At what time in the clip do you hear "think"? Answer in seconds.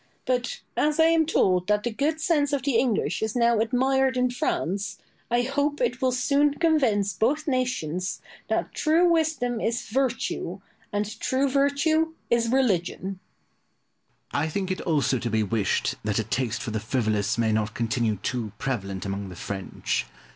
14.49-14.71